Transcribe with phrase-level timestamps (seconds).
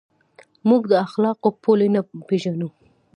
[0.69, 2.69] موږ د اخلاقو پولې نه پېژنو.